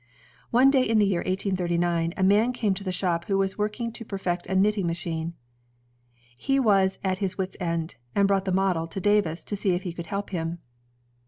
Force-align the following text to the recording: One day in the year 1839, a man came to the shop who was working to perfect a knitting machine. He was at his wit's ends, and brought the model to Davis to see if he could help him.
One 0.49 0.71
day 0.71 0.81
in 0.81 0.97
the 0.97 1.05
year 1.05 1.19
1839, 1.19 2.15
a 2.17 2.23
man 2.23 2.53
came 2.53 2.73
to 2.73 2.83
the 2.83 2.91
shop 2.91 3.25
who 3.25 3.37
was 3.37 3.59
working 3.59 3.91
to 3.91 4.03
perfect 4.03 4.47
a 4.47 4.55
knitting 4.55 4.87
machine. 4.87 5.35
He 6.35 6.59
was 6.59 6.97
at 7.03 7.19
his 7.19 7.37
wit's 7.37 7.55
ends, 7.59 7.97
and 8.15 8.27
brought 8.27 8.45
the 8.45 8.51
model 8.51 8.87
to 8.87 8.99
Davis 8.99 9.43
to 9.43 9.55
see 9.55 9.75
if 9.75 9.83
he 9.83 9.93
could 9.93 10.07
help 10.07 10.31
him. 10.31 10.57